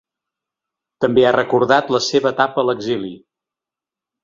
També 1.05 1.25
ha 1.25 1.33
recordat 1.35 1.93
la 1.97 2.03
seva 2.07 2.33
etapa 2.33 2.61
a 2.63 2.65
l’exili. 2.71 3.15